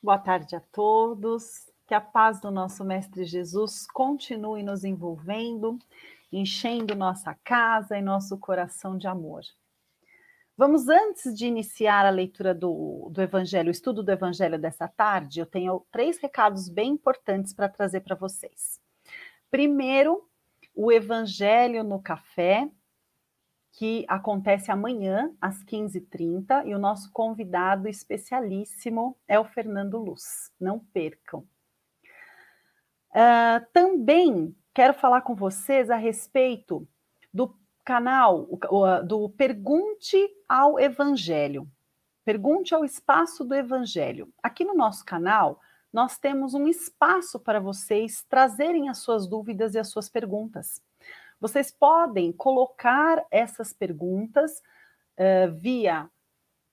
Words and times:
Boa 0.00 0.16
tarde 0.16 0.54
a 0.54 0.60
todos. 0.60 1.68
Que 1.84 1.92
a 1.92 2.00
paz 2.00 2.40
do 2.40 2.52
nosso 2.52 2.84
Mestre 2.84 3.24
Jesus 3.24 3.84
continue 3.92 4.62
nos 4.62 4.84
envolvendo, 4.84 5.76
enchendo 6.30 6.94
nossa 6.94 7.34
casa 7.42 7.98
e 7.98 8.02
nosso 8.02 8.38
coração 8.38 8.96
de 8.96 9.08
amor. 9.08 9.42
Vamos, 10.56 10.88
antes 10.88 11.36
de 11.36 11.46
iniciar 11.46 12.06
a 12.06 12.10
leitura 12.10 12.54
do, 12.54 13.08
do 13.10 13.20
Evangelho, 13.20 13.68
o 13.68 13.72
estudo 13.72 14.02
do 14.02 14.12
Evangelho 14.12 14.58
dessa 14.58 14.86
tarde, 14.86 15.40
eu 15.40 15.46
tenho 15.46 15.84
três 15.90 16.18
recados 16.18 16.68
bem 16.68 16.92
importantes 16.92 17.52
para 17.52 17.68
trazer 17.68 18.00
para 18.00 18.14
vocês. 18.14 18.80
Primeiro, 19.50 20.28
o 20.76 20.92
Evangelho 20.92 21.82
no 21.82 22.00
Café, 22.00 22.70
que 23.78 24.04
acontece 24.08 24.72
amanhã, 24.72 25.32
às 25.40 25.62
15h30, 25.62 26.66
e 26.66 26.74
o 26.74 26.80
nosso 26.80 27.12
convidado 27.12 27.86
especialíssimo 27.86 29.16
é 29.28 29.38
o 29.38 29.44
Fernando 29.44 29.98
Luz. 29.98 30.50
Não 30.60 30.80
percam. 30.80 31.46
Uh, 33.10 33.64
também 33.72 34.52
quero 34.74 34.94
falar 34.94 35.20
com 35.20 35.36
vocês 35.36 35.90
a 35.90 35.96
respeito 35.96 36.88
do 37.32 37.56
canal 37.84 38.48
do 39.06 39.28
Pergunte 39.28 40.28
ao 40.48 40.80
Evangelho. 40.80 41.70
Pergunte 42.24 42.74
ao 42.74 42.84
espaço 42.84 43.44
do 43.44 43.54
Evangelho. 43.54 44.28
Aqui 44.42 44.64
no 44.64 44.74
nosso 44.74 45.04
canal, 45.04 45.60
nós 45.92 46.18
temos 46.18 46.52
um 46.52 46.66
espaço 46.66 47.38
para 47.38 47.60
vocês 47.60 48.24
trazerem 48.28 48.88
as 48.88 48.98
suas 48.98 49.28
dúvidas 49.28 49.76
e 49.76 49.78
as 49.78 49.88
suas 49.88 50.08
perguntas. 50.08 50.82
Vocês 51.40 51.70
podem 51.70 52.32
colocar 52.32 53.24
essas 53.30 53.72
perguntas 53.72 54.60
uh, 55.18 55.52
via 55.54 56.10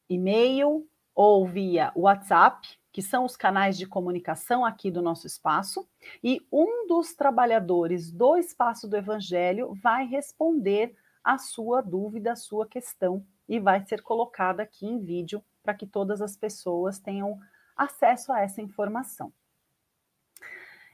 e-mail 0.09 0.87
ou 1.13 1.47
via 1.47 1.91
WhatsApp, 1.95 2.67
que 2.91 3.01
são 3.01 3.25
os 3.25 3.35
canais 3.35 3.77
de 3.77 3.85
comunicação 3.85 4.65
aqui 4.65 4.89
do 4.89 5.01
nosso 5.01 5.27
espaço, 5.27 5.87
e 6.23 6.45
um 6.51 6.87
dos 6.87 7.13
trabalhadores 7.13 8.11
do 8.11 8.37
espaço 8.37 8.87
do 8.87 8.97
Evangelho 8.97 9.73
vai 9.81 10.05
responder 10.05 10.95
a 11.23 11.37
sua 11.37 11.81
dúvida, 11.81 12.31
a 12.31 12.35
sua 12.35 12.67
questão, 12.67 13.25
e 13.47 13.59
vai 13.59 13.85
ser 13.85 14.01
colocada 14.01 14.63
aqui 14.63 14.85
em 14.85 14.99
vídeo 14.99 15.43
para 15.61 15.73
que 15.73 15.85
todas 15.85 16.21
as 16.21 16.35
pessoas 16.37 16.99
tenham 16.99 17.39
acesso 17.75 18.31
a 18.31 18.41
essa 18.41 18.61
informação. 18.61 19.33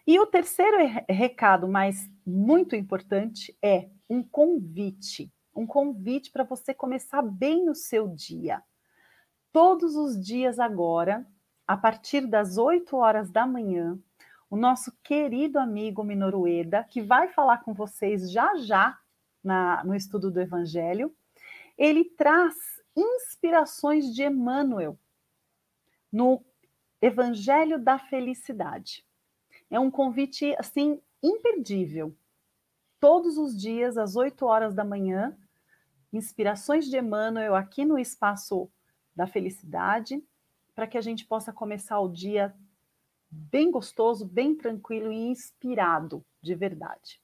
E 0.06 0.20
o 0.20 0.26
terceiro 0.26 0.78
recado, 1.08 1.68
mas 1.68 2.10
muito 2.26 2.76
importante, 2.76 3.56
é 3.62 3.90
um 4.10 4.24
convite. 4.24 5.32
Um 5.56 5.68
convite 5.68 6.32
para 6.32 6.44
você 6.44 6.74
começar 6.74 7.22
bem 7.22 7.70
o 7.70 7.76
seu 7.76 8.08
dia. 8.08 8.64
Todos 9.52 9.96
os 9.96 10.20
dias 10.20 10.60
agora, 10.60 11.26
a 11.68 11.78
partir 11.78 12.26
das 12.26 12.58
8 12.58 12.96
horas 12.96 13.30
da 13.30 13.46
manhã, 13.46 14.00
o 14.50 14.58
nosso 14.58 14.92
querido 15.04 15.60
amigo 15.60 16.04
Minorueda, 16.04 16.84
que 16.84 17.02
vai 17.02 17.30
falar 17.30 17.60
com 17.60 17.74
vocês 17.74 18.32
já 18.32 18.56
já 18.58 18.98
na, 19.44 19.84
no 19.84 19.96
estudo 19.96 20.32
do 20.32 20.42
Evangelho, 20.42 21.16
ele 21.78 22.06
traz 22.06 22.56
inspirações 22.96 24.14
de 24.14 24.24
Emmanuel 24.24 24.98
no 26.12 26.44
Evangelho 27.02 27.80
da 27.80 27.98
Felicidade. 27.98 29.06
É 29.72 29.80
um 29.80 29.90
convite 29.90 30.54
assim 30.60 31.02
imperdível. 31.24 32.14
Todos 33.00 33.38
os 33.38 33.60
dias 33.60 33.98
às 33.98 34.18
8 34.18 34.46
horas 34.46 34.76
da 34.76 34.84
manhã, 34.84 35.36
inspirações 36.12 36.86
de 36.86 36.98
Emmanuel 36.98 37.56
aqui 37.56 37.86
no 37.86 37.98
espaço 37.98 38.70
da 39.16 39.26
felicidade, 39.26 40.22
para 40.76 40.86
que 40.86 40.98
a 40.98 41.02
gente 41.02 41.26
possa 41.26 41.54
começar 41.54 42.00
o 42.02 42.10
dia 42.10 42.54
bem 43.30 43.72
gostoso, 43.72 44.26
bem 44.26 44.54
tranquilo 44.54 45.12
e 45.12 45.30
inspirado 45.30 46.24
de 46.42 46.54
verdade. 46.54 47.22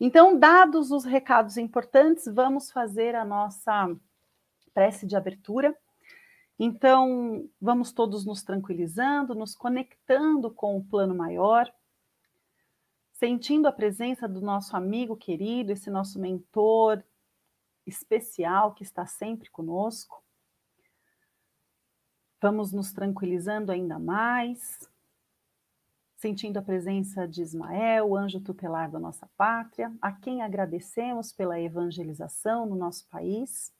Então, 0.00 0.36
dados 0.36 0.90
os 0.90 1.04
recados 1.04 1.56
importantes, 1.56 2.26
vamos 2.26 2.70
fazer 2.72 3.14
a 3.14 3.24
nossa 3.24 3.94
prece 4.74 5.06
de 5.06 5.16
abertura. 5.16 5.74
Então, 6.58 7.48
vamos 7.60 7.92
todos 7.92 8.24
nos 8.24 8.42
tranquilizando, 8.42 9.34
nos 9.34 9.56
conectando 9.56 10.50
com 10.52 10.76
o 10.76 10.84
plano 10.84 11.14
maior, 11.14 11.72
sentindo 13.12 13.66
a 13.66 13.72
presença 13.72 14.28
do 14.28 14.40
nosso 14.40 14.76
amigo 14.76 15.16
querido, 15.16 15.72
esse 15.72 15.90
nosso 15.90 16.20
mentor 16.20 17.02
especial 17.86 18.74
que 18.74 18.82
está 18.82 19.04
sempre 19.04 19.50
conosco. 19.50 20.22
Vamos 22.40 22.72
nos 22.72 22.92
tranquilizando 22.92 23.72
ainda 23.72 23.98
mais, 23.98 24.88
sentindo 26.16 26.58
a 26.58 26.62
presença 26.62 27.26
de 27.26 27.42
Ismael, 27.42 28.10
o 28.10 28.16
anjo 28.16 28.40
tutelar 28.40 28.90
da 28.90 28.98
nossa 28.98 29.28
pátria, 29.36 29.92
a 30.00 30.12
quem 30.12 30.40
agradecemos 30.42 31.32
pela 31.32 31.60
evangelização 31.60 32.64
no 32.64 32.76
nosso 32.76 33.08
país. 33.08 33.72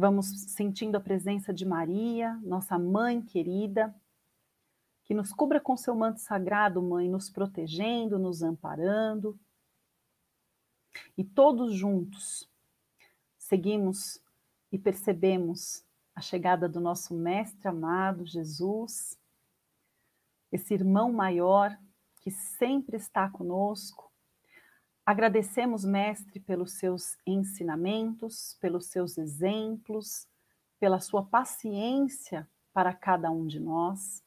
Vamos 0.00 0.28
sentindo 0.28 0.94
a 0.94 1.00
presença 1.00 1.52
de 1.52 1.66
Maria, 1.66 2.34
nossa 2.44 2.78
mãe 2.78 3.20
querida, 3.20 3.92
que 5.04 5.12
nos 5.12 5.32
cubra 5.32 5.60
com 5.60 5.76
seu 5.76 5.92
manto 5.92 6.20
sagrado, 6.20 6.80
mãe, 6.80 7.08
nos 7.08 7.28
protegendo, 7.28 8.16
nos 8.16 8.40
amparando. 8.40 9.36
E 11.16 11.24
todos 11.24 11.74
juntos 11.74 12.48
seguimos 13.36 14.22
e 14.70 14.78
percebemos 14.78 15.84
a 16.14 16.20
chegada 16.20 16.68
do 16.68 16.78
nosso 16.78 17.12
mestre 17.12 17.66
amado 17.66 18.24
Jesus 18.24 19.18
esse 20.52 20.74
irmão 20.74 21.12
maior 21.12 21.76
que 22.20 22.30
sempre 22.30 22.96
está 22.96 23.28
conosco. 23.28 24.07
Agradecemos, 25.08 25.86
Mestre, 25.86 26.38
pelos 26.38 26.72
seus 26.72 27.16
ensinamentos, 27.26 28.58
pelos 28.60 28.88
seus 28.88 29.16
exemplos, 29.16 30.28
pela 30.78 31.00
sua 31.00 31.24
paciência 31.24 32.46
para 32.74 32.92
cada 32.92 33.30
um 33.30 33.46
de 33.46 33.58
nós. 33.58 34.22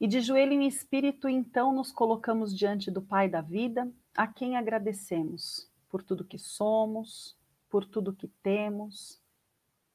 E 0.00 0.08
de 0.08 0.20
joelho 0.20 0.54
em 0.54 0.66
espírito, 0.66 1.28
então, 1.28 1.72
nos 1.72 1.92
colocamos 1.92 2.52
diante 2.52 2.90
do 2.90 3.00
Pai 3.00 3.28
da 3.28 3.40
vida, 3.40 3.88
a 4.12 4.26
quem 4.26 4.56
agradecemos 4.56 5.70
por 5.88 6.02
tudo 6.02 6.24
que 6.24 6.36
somos, 6.36 7.38
por 7.70 7.84
tudo 7.84 8.12
que 8.12 8.26
temos, 8.26 9.22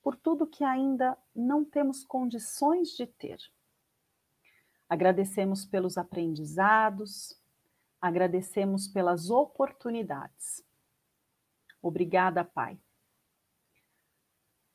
por 0.02 0.16
tudo 0.16 0.48
que 0.48 0.64
ainda 0.64 1.18
não 1.36 1.66
temos 1.66 2.06
condições 2.06 2.96
de 2.96 3.06
ter. 3.06 3.42
Agradecemos 4.88 5.66
pelos 5.66 5.98
aprendizados, 5.98 7.38
agradecemos 8.02 8.88
pelas 8.88 9.30
oportunidades. 9.30 10.64
Obrigada, 11.82 12.44
Pai. 12.44 12.80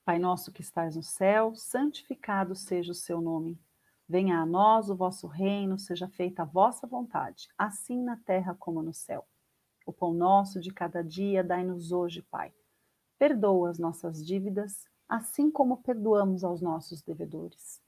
Pai 0.04 0.18
nosso 0.18 0.52
que 0.52 0.60
estás 0.60 0.96
no 0.96 1.02
céu, 1.02 1.54
santificado 1.54 2.54
seja 2.54 2.92
o 2.92 2.94
seu 2.94 3.20
nome. 3.20 3.58
Venha 4.06 4.38
a 4.38 4.46
nós 4.46 4.90
o 4.90 4.96
vosso 4.96 5.26
reino, 5.26 5.78
seja 5.78 6.08
feita 6.08 6.42
a 6.42 6.46
vossa 6.46 6.86
vontade, 6.86 7.48
assim 7.56 8.02
na 8.02 8.16
terra 8.18 8.54
como 8.54 8.82
no 8.82 8.92
céu. 8.92 9.26
O 9.86 9.92
pão 9.92 10.12
nosso 10.12 10.60
de 10.60 10.72
cada 10.72 11.02
dia 11.02 11.42
dai-nos 11.42 11.90
hoje, 11.90 12.22
Pai. 12.22 12.52
Perdoa 13.18 13.70
as 13.70 13.78
nossas 13.78 14.24
dívidas, 14.26 14.84
assim 15.08 15.50
como 15.50 15.82
perdoamos 15.82 16.44
aos 16.44 16.60
nossos 16.60 17.02
devedores 17.02 17.82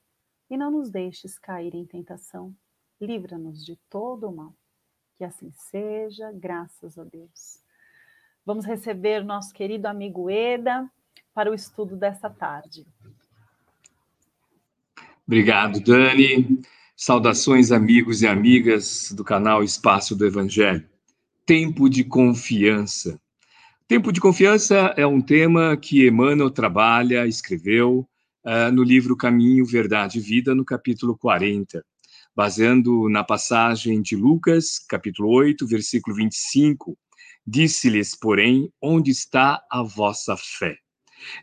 e 0.49 0.57
não 0.57 0.71
nos 0.71 0.89
deixes 0.89 1.37
cair 1.37 1.75
em 1.75 1.85
tentação. 1.85 2.55
Livra-nos 2.99 3.63
de 3.63 3.75
todo 3.89 4.27
o 4.29 4.35
mal. 4.35 4.55
Que 5.17 5.23
assim 5.23 5.51
seja, 5.51 6.31
graças 6.31 6.97
a 6.97 7.03
Deus. 7.03 7.59
Vamos 8.45 8.65
receber 8.65 9.23
nosso 9.23 9.53
querido 9.53 9.87
amigo 9.87 10.29
Eda 10.29 10.89
para 11.33 11.51
o 11.51 11.55
estudo 11.55 11.95
dessa 11.95 12.29
tarde. 12.29 12.85
Obrigado, 15.25 15.81
Dani. 15.81 16.61
Saudações, 16.95 17.71
amigos 17.71 18.21
e 18.21 18.27
amigas 18.27 19.11
do 19.11 19.23
canal 19.23 19.63
Espaço 19.63 20.15
do 20.15 20.25
Evangelho. 20.25 20.87
Tempo 21.45 21.89
de 21.89 22.03
confiança. 22.03 23.19
Tempo 23.87 24.11
de 24.11 24.21
confiança 24.21 24.93
é 24.97 25.05
um 25.05 25.21
tema 25.21 25.75
que 25.75 26.07
Emmanuel 26.07 26.49
trabalha, 26.49 27.27
escreveu, 27.27 28.07
uh, 28.45 28.71
no 28.71 28.83
livro 28.83 29.17
Caminho, 29.17 29.65
Verdade 29.65 30.19
e 30.19 30.21
Vida, 30.21 30.55
no 30.55 30.63
capítulo 30.63 31.17
40, 31.17 31.83
baseando 32.37 33.09
na 33.09 33.23
passagem 33.23 33.99
de 33.99 34.15
Lucas, 34.15 34.77
capítulo 34.77 35.27
8, 35.29 35.65
versículo 35.65 36.15
25. 36.15 36.95
Disse-lhes, 37.47 38.13
porém, 38.15 38.71
onde 38.79 39.09
está 39.09 39.59
a 39.71 39.81
vossa 39.81 40.37
fé? 40.37 40.77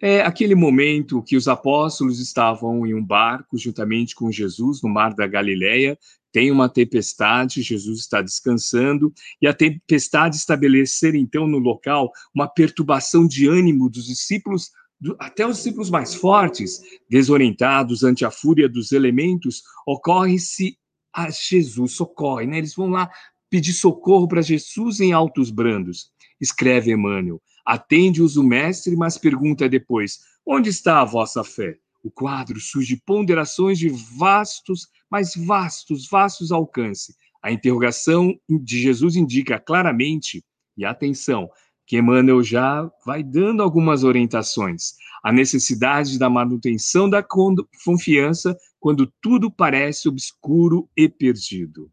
É 0.01 0.21
aquele 0.21 0.55
momento 0.55 1.21
que 1.21 1.37
os 1.37 1.49
apóstolos 1.49 2.21
estavam 2.21 2.87
em 2.87 2.95
um 2.95 3.05
barco 3.05 3.59
juntamente 3.59 4.15
com 4.15 4.31
Jesus 4.31 4.83
no 4.83 4.89
mar 4.89 5.13
da 5.17 5.27
Galileia, 5.27 5.99
tem 6.31 6.53
uma 6.53 6.69
tempestade, 6.69 7.61
Jesus 7.61 7.99
está 7.99 8.23
descansando, 8.23 9.13
e 9.43 9.49
a 9.49 9.53
tempestade 9.53 10.37
estabelecer 10.37 11.17
então 11.17 11.49
no 11.49 11.59
local 11.59 12.13
uma 12.33 12.47
perturbação 12.47 13.27
de 13.27 13.49
ânimo 13.49 13.91
dos 13.91 14.07
discípulos 14.07 14.71
até 15.19 15.47
os 15.47 15.57
discípulos 15.57 15.91
mais 15.91 16.15
fortes, 16.15 16.81
desorientados 17.11 18.05
ante 18.05 18.25
a 18.25 18.31
fúria 18.31 18.69
dos 18.69 18.93
elementos, 18.93 19.63
ocorre-se 19.87 20.79
a 21.15 21.31
Jesus, 21.31 21.93
socorre, 21.93 22.47
né? 22.47 22.59
Eles 22.59 22.75
vão 22.75 22.89
lá 22.89 23.11
pedir 23.49 23.73
socorro 23.73 24.27
para 24.27 24.43
Jesus 24.43 25.01
em 25.01 25.13
altos 25.13 25.51
brandos. 25.51 26.11
Escreve 26.41 26.93
Emmanuel. 26.93 27.41
Atende-os 27.65 28.37
o 28.37 28.43
mestre, 28.43 28.97
mas 28.97 29.17
pergunta 29.17 29.69
depois: 29.69 30.19
onde 30.45 30.71
está 30.71 31.01
a 31.01 31.05
vossa 31.05 31.45
fé? 31.45 31.77
O 32.03 32.11
quadro 32.11 32.61
surge 32.61 33.01
ponderações 33.07 33.79
de 33.79 33.89
vastos, 34.19 34.89
mas 35.09 35.35
vastos, 35.35 36.07
vastos 36.07 36.53
alcance. 36.53 37.15
A 37.43 37.51
interrogação 37.51 38.39
de 38.49 38.81
Jesus 38.81 39.17
indica 39.17 39.59
claramente, 39.59 40.45
e 40.77 40.85
atenção, 40.85 41.49
que 41.87 41.97
Emmanuel 41.97 42.43
já 42.43 42.91
vai 43.07 43.23
dando 43.23 43.63
algumas 43.63 44.05
orientações. 44.05 44.95
A 45.25 45.33
necessidade 45.33 46.19
da 46.19 46.29
manutenção 46.29 47.09
da 47.09 47.23
confiança 47.23 48.55
quando 48.79 49.11
tudo 49.23 49.51
parece 49.51 50.07
obscuro 50.07 50.87
e 50.95 51.09
perdido. 51.09 51.91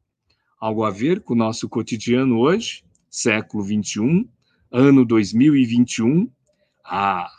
Algo 0.59 0.83
a 0.83 0.91
ver 0.91 1.21
com 1.21 1.33
o 1.33 1.37
nosso 1.37 1.69
cotidiano 1.69 2.37
hoje, 2.37 2.83
século 3.09 3.63
21, 3.63 4.27
ano 4.69 5.05
2021? 5.05 6.29
Ah, 6.85 7.31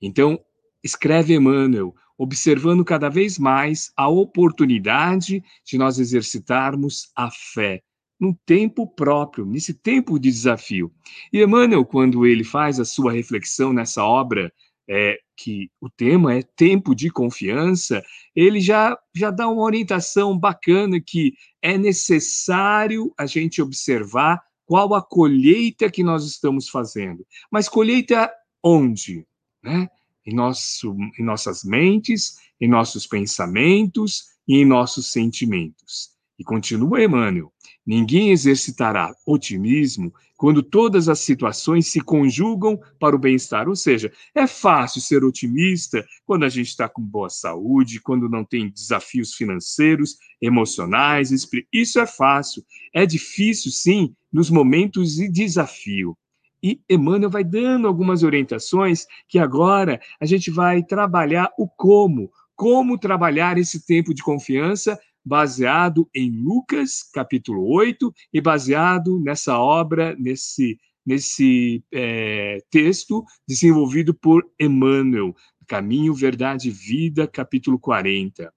então 0.00 0.40
escreve 0.82 1.34
Emmanuel, 1.34 1.94
observando 2.16 2.82
cada 2.82 3.10
vez 3.10 3.38
mais 3.38 3.92
a 3.94 4.08
oportunidade 4.08 5.44
de 5.66 5.76
nós 5.76 5.98
exercitarmos 5.98 7.12
a 7.14 7.30
fé 7.30 7.82
num 8.18 8.34
tempo 8.46 8.86
próprio, 8.86 9.44
nesse 9.44 9.74
tempo 9.74 10.18
de 10.18 10.30
desafio. 10.30 10.90
E 11.30 11.42
Emmanuel, 11.42 11.84
quando 11.84 12.26
ele 12.26 12.44
faz 12.44 12.80
a 12.80 12.86
sua 12.86 13.12
reflexão 13.12 13.72
nessa 13.72 14.02
obra, 14.02 14.50
é, 14.92 15.20
que 15.36 15.70
o 15.80 15.88
tema 15.88 16.34
é 16.34 16.42
tempo 16.42 16.96
de 16.96 17.10
confiança, 17.10 18.02
ele 18.34 18.60
já, 18.60 18.98
já 19.14 19.30
dá 19.30 19.48
uma 19.48 19.62
orientação 19.62 20.36
bacana 20.36 21.00
que 21.00 21.34
é 21.62 21.78
necessário 21.78 23.14
a 23.16 23.24
gente 23.24 23.62
observar 23.62 24.42
qual 24.66 24.92
a 24.92 25.00
colheita 25.00 25.88
que 25.88 26.02
nós 26.02 26.26
estamos 26.26 26.68
fazendo. 26.68 27.24
Mas 27.52 27.68
colheita 27.68 28.32
onde? 28.60 29.24
Né? 29.62 29.88
Em, 30.26 30.34
nosso, 30.34 30.96
em 31.16 31.22
nossas 31.22 31.62
mentes, 31.62 32.38
em 32.60 32.68
nossos 32.68 33.06
pensamentos 33.06 34.24
e 34.46 34.56
em 34.56 34.64
nossos 34.64 35.12
sentimentos. 35.12 36.10
E 36.36 36.42
continua 36.42 37.00
Emmanuel: 37.00 37.52
ninguém 37.86 38.30
exercitará 38.30 39.14
otimismo 39.26 40.12
quando 40.36 40.62
todas 40.62 41.06
as 41.08 41.18
situações 41.18 41.88
se 41.88 42.00
conjugam 42.00 42.80
para 42.98 43.14
o 43.14 43.18
bem-estar. 43.18 43.68
Ou 43.68 43.76
seja, 43.76 44.10
é 44.34 44.46
fácil 44.46 45.00
ser 45.00 45.22
otimista 45.22 46.02
quando 46.24 46.44
a 46.44 46.48
gente 46.48 46.68
está 46.68 46.88
com 46.88 47.02
boa 47.02 47.28
saúde, 47.28 48.00
quando 48.00 48.28
não 48.28 48.42
tem 48.42 48.70
desafios 48.70 49.34
financeiros, 49.34 50.16
emocionais. 50.40 51.30
Isso 51.70 52.00
é 52.00 52.06
fácil. 52.06 52.64
É 52.94 53.04
difícil, 53.04 53.70
sim, 53.70 54.14
nos 54.32 54.48
momentos 54.48 55.16
de 55.16 55.28
desafio. 55.28 56.16
E 56.62 56.80
Emmanuel 56.88 57.30
vai 57.30 57.44
dando 57.44 57.86
algumas 57.86 58.22
orientações 58.22 59.06
que 59.28 59.38
agora 59.38 60.00
a 60.20 60.26
gente 60.26 60.50
vai 60.50 60.82
trabalhar 60.82 61.50
o 61.58 61.68
como, 61.68 62.30
como 62.54 62.98
trabalhar 62.98 63.56
esse 63.56 63.86
tempo 63.86 64.12
de 64.14 64.22
confiança 64.22 64.98
baseado 65.24 66.08
em 66.14 66.30
Lucas, 66.30 67.02
capítulo 67.02 67.66
8, 67.72 68.12
e 68.32 68.40
baseado 68.40 69.20
nessa 69.20 69.58
obra, 69.58 70.16
nesse, 70.18 70.78
nesse 71.04 71.82
é, 71.92 72.62
texto 72.70 73.24
desenvolvido 73.46 74.14
por 74.14 74.48
Emmanuel, 74.58 75.34
Caminho, 75.66 76.14
Verdade 76.14 76.68
e 76.68 76.72
Vida, 76.72 77.26
capítulo 77.26 77.78
40. 77.78 78.52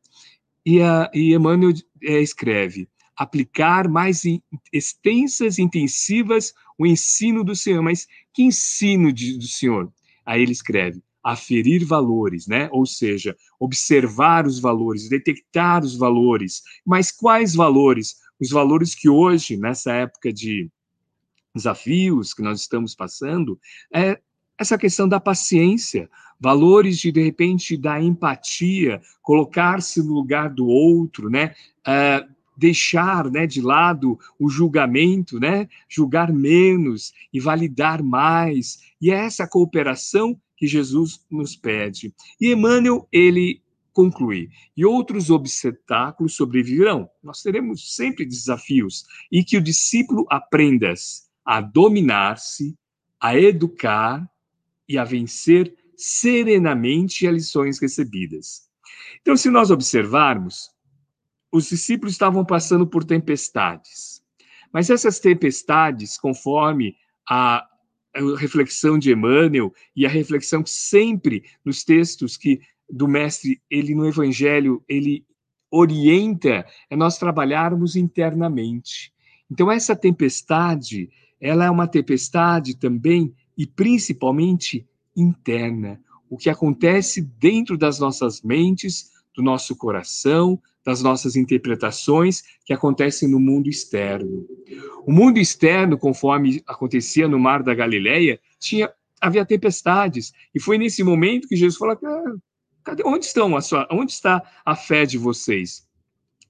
E, 0.66 0.82
a, 0.82 1.12
e 1.14 1.34
Emmanuel 1.34 1.74
é, 2.02 2.22
escreve: 2.22 2.88
aplicar 3.16 3.88
mais 3.88 4.26
in, 4.26 4.42
extensas, 4.72 5.60
intensivas 5.60 6.54
o 6.78 6.86
ensino 6.86 7.44
do 7.44 7.56
Senhor. 7.56 7.84
Mas 7.84 8.08
que 8.34 8.44
ensino 8.44 9.12
de, 9.12 9.38
do 9.38 9.48
Senhor? 9.48 9.92
Aí 10.26 10.42
ele 10.42 10.52
escreve: 10.52 11.02
aferir 11.24 11.86
valores, 11.86 12.48
né? 12.48 12.68
Ou 12.72 12.86
seja, 12.86 13.36
observar 13.60 14.46
os 14.46 14.60
valores, 14.60 15.08
detectar 15.08 15.84
os 15.84 15.96
valores. 15.96 16.62
Mas 16.86 17.12
quais 17.12 17.56
valores? 17.56 18.18
Os 18.40 18.50
valores 18.50 18.94
que 18.94 19.08
hoje, 19.08 19.56
nessa 19.56 19.94
época 19.94 20.34
de 20.34 20.70
desafios 21.56 22.34
que 22.34 22.42
nós 22.42 22.60
estamos 22.60 22.94
passando, 22.94 23.60
é 23.94 24.20
essa 24.58 24.78
questão 24.78 25.08
da 25.08 25.20
paciência, 25.20 26.10
valores 26.40 26.98
de 27.00 27.12
de 27.12 27.22
repente 27.22 27.78
da 27.78 28.02
empatia, 28.02 29.02
colocar-se 29.22 30.02
no 30.04 30.14
lugar 30.14 30.50
do 30.50 30.68
outro, 30.68 31.30
né? 31.30 31.56
Uh, 31.88 32.34
deixar, 32.56 33.32
né, 33.32 33.48
de 33.48 33.62
lado 33.62 34.20
o 34.40 34.50
julgamento, 34.50 35.40
né? 35.40 35.68
Julgar 35.90 36.32
menos 36.32 37.14
e 37.34 37.40
validar 37.40 38.04
mais. 38.04 38.80
E 39.02 39.12
é 39.12 39.16
essa 39.16 39.48
cooperação 39.48 40.40
que 40.58 40.68
Jesus 40.68 41.26
nos 41.30 41.56
pede. 41.56 42.14
E 42.40 42.52
Emmanuel, 42.52 43.08
ele 43.12 43.62
conclui: 43.94 44.50
e 44.76 44.86
outros 44.86 45.30
obstáculos 45.30 46.36
sobreviverão. 46.36 47.10
Nós 47.22 47.42
teremos 47.42 47.96
sempre 47.96 48.26
desafios 48.26 49.06
e 49.32 49.44
que 49.44 49.58
o 49.58 49.62
discípulo 49.62 50.26
aprenda 50.30 50.94
a 51.46 51.62
dominar-se, 51.62 52.78
a 53.20 53.38
educar 53.38 54.30
e 54.88 54.98
a 54.98 55.04
vencer 55.04 55.74
serenamente 55.96 57.28
as 57.28 57.34
lições 57.34 57.80
recebidas. 57.80 58.68
Então, 59.22 59.38
se 59.38 59.50
nós 59.50 59.72
observarmos, 59.72 60.70
os 61.52 61.70
discípulos 61.70 62.14
estavam 62.14 62.44
passando 62.44 62.88
por 62.88 63.04
tempestades. 63.04 64.22
Mas 64.74 64.90
essas 64.90 65.20
tempestades, 65.20 66.18
conforme 66.18 66.96
a 67.30 67.66
a 68.16 68.38
reflexão 68.38 68.98
de 68.98 69.12
Emmanuel 69.12 69.74
e 69.96 70.06
a 70.06 70.10
reflexão 70.10 70.64
sempre 70.66 71.44
nos 71.66 71.84
textos 71.84 72.38
que 72.38 72.60
do 72.90 73.08
mestre, 73.08 73.62
ele 73.70 73.96
no 73.96 74.08
evangelho, 74.08 74.84
ele 74.88 75.26
orienta 75.72 76.66
é 76.90 76.96
nós 76.96 77.18
trabalharmos 77.18 77.96
internamente. 77.96 79.12
Então 79.50 79.72
essa 79.72 79.96
tempestade, 79.96 81.10
ela 81.42 81.66
é 81.66 81.70
uma 81.70 81.88
tempestade 81.88 82.78
também 82.78 83.34
e 83.58 83.66
principalmente 83.66 84.88
interna, 85.16 86.00
o 86.30 86.38
que 86.38 86.50
acontece 86.50 87.22
dentro 87.22 87.78
das 87.78 88.00
nossas 88.00 88.42
mentes, 88.42 89.12
do 89.36 89.42
nosso 89.42 89.76
coração, 89.76 90.62
das 90.86 91.02
nossas 91.02 91.36
interpretações 91.36 92.44
que 92.66 92.74
acontecem 92.74 93.30
no 93.30 93.40
mundo 93.40 93.70
externo. 93.70 94.46
O 95.06 95.12
mundo 95.12 95.40
externo, 95.40 95.98
conforme 95.98 96.62
acontecia 96.68 97.28
no 97.28 97.40
Mar 97.40 97.64
da 97.64 97.74
Galileia, 97.74 98.40
tinha 98.60 98.92
havia 99.24 99.46
tempestades 99.46 100.34
e 100.54 100.60
foi 100.60 100.78
nesse 100.78 101.02
momento 101.04 101.48
que 101.48 101.56
Jesus 101.56 101.78
falou: 101.78 101.98
ah, 102.04 102.36
cadê, 102.84 103.04
onde 103.06 103.26
estão 103.26 103.56
a 103.56 103.62
sua, 103.62 103.88
onde 103.90 104.12
está 104.12 104.44
a 104.66 104.76
fé 104.76 105.06
de 105.06 105.18
vocês? 105.18 105.88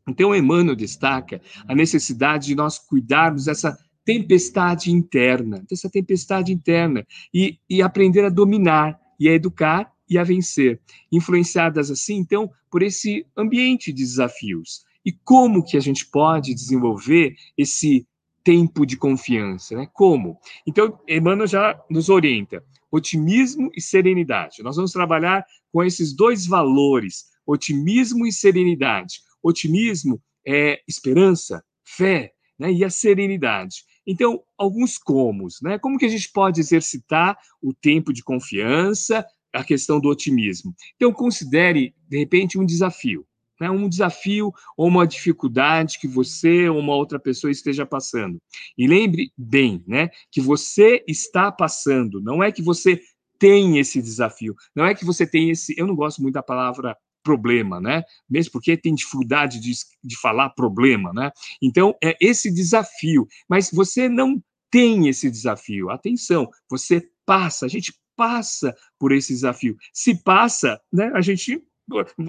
Então 0.07 0.35
Emmanuel 0.35 0.75
destaca 0.75 1.39
a 1.67 1.75
necessidade 1.75 2.47
de 2.47 2.55
nós 2.55 2.79
cuidarmos 2.79 3.45
dessa 3.45 3.77
tempestade 4.03 4.91
interna, 4.91 5.63
dessa 5.69 5.89
tempestade 5.89 6.51
interna 6.51 7.05
e, 7.33 7.57
e 7.69 7.81
aprender 7.81 8.25
a 8.25 8.29
dominar 8.29 8.99
e 9.19 9.29
a 9.29 9.33
educar 9.33 9.92
e 10.10 10.17
a 10.17 10.24
vencer, 10.24 10.79
influenciadas 11.12 11.89
assim, 11.89 12.15
então, 12.15 12.51
por 12.69 12.81
esse 12.83 13.25
ambiente 13.38 13.91
de 13.91 14.03
desafios. 14.03 14.83
E 15.05 15.12
como 15.12 15.63
que 15.63 15.77
a 15.77 15.79
gente 15.79 16.05
pode 16.05 16.53
desenvolver 16.53 17.36
esse 17.57 18.07
tempo 18.43 18.86
de 18.86 18.98
confiança, 18.98 19.75
né? 19.75 19.88
Como? 19.93 20.38
Então, 20.67 21.00
Emmanuel 21.07 21.48
já 21.48 21.81
nos 21.89 22.10
orienta: 22.10 22.63
otimismo 22.91 23.69
e 23.75 23.81
serenidade. 23.81 24.62
Nós 24.62 24.75
vamos 24.75 24.91
trabalhar 24.91 25.45
com 25.72 25.83
esses 25.83 26.13
dois 26.15 26.45
valores, 26.45 27.25
otimismo 27.45 28.27
e 28.27 28.31
serenidade. 28.31 29.22
Otimismo 29.41 30.22
é 30.45 30.81
esperança, 30.88 31.63
fé, 31.83 32.31
né? 32.60 32.72
E 32.72 32.83
a 32.83 32.89
serenidade. 32.89 33.83
Então, 34.05 34.41
alguns 34.57 34.98
comos, 34.98 35.60
né? 35.62 35.79
Como 35.79 35.98
que 35.98 36.05
a 36.05 36.10
gente 36.10 36.29
pode 36.31 36.60
exercitar 36.60 37.38
o 37.62 37.74
tempo 37.74 38.12
de 38.12 38.24
confiança, 38.24 39.25
a 39.53 39.63
questão 39.63 40.00
do 40.00 40.10
otimismo. 40.10 40.75
Então, 40.95 41.13
considere, 41.13 41.93
de 42.10 42.17
repente, 42.17 42.57
um 42.57 42.65
desafio. 42.65 43.25
Né? 43.60 43.69
Um 43.69 43.88
desafio 43.88 44.51
ou 44.75 44.88
uma 44.88 45.05
dificuldade 45.05 46.00
que 46.00 46.07
você 46.07 46.67
ou 46.67 46.79
uma 46.79 46.95
outra 46.95 47.19
pessoa 47.19 47.51
esteja 47.51 47.86
passando. 47.86 48.41
E 48.77 48.88
lembre 48.88 49.31
bem 49.38 49.83
né, 49.88 50.10
que 50.31 50.41
você 50.41 51.03
está 51.07 51.51
passando, 51.51 52.19
não 52.19 52.43
é 52.43 52.51
que 52.51 52.62
você 52.62 53.00
tem 53.39 53.77
esse 53.77 54.01
desafio, 54.01 54.55
não 54.75 54.86
é 54.86 54.95
que 54.95 55.05
você 55.05 55.27
tem 55.27 55.50
esse. 55.50 55.75
Eu 55.77 55.86
não 55.86 55.95
gosto 55.95 56.22
muito 56.22 56.36
da 56.36 56.43
palavra 56.43 56.98
problema, 57.24 57.79
né? 57.79 58.03
Mesmo 58.29 58.51
porque 58.51 58.75
tem 58.75 58.93
dificuldade 58.93 59.60
de, 59.60 59.72
de 60.03 60.19
falar 60.19 60.50
problema, 60.50 61.13
né? 61.13 61.31
Então, 61.62 61.95
é 62.03 62.17
esse 62.19 62.53
desafio. 62.53 63.27
Mas 63.48 63.72
você 63.72 64.10
não 64.10 64.41
tem 64.69 65.07
esse 65.07 65.29
desafio. 65.31 65.89
Atenção, 65.89 66.50
você 66.69 67.07
passa, 67.25 67.65
a 67.65 67.69
gente 67.69 67.93
passa 68.15 68.75
por 69.00 69.12
esse 69.12 69.34
desafio. 69.34 69.75
Se 69.93 70.15
passa, 70.24 70.79
né, 70.91 71.12
a 71.13 71.22
gente 71.22 71.63